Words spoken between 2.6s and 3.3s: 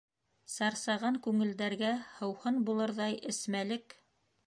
булырҙай